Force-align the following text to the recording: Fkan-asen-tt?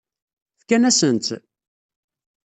Fkan-asen-tt? 0.61 1.27